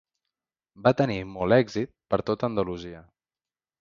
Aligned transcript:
Va 0.87 0.93
tenir 1.01 1.17
molt 1.35 1.57
èxit 1.59 1.93
per 2.15 2.19
tot 2.31 2.47
Andalusia. 2.49 3.05